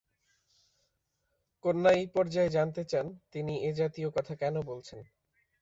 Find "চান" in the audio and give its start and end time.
2.85-3.05